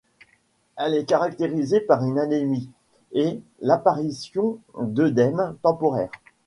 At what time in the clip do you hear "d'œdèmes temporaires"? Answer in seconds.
4.79-6.09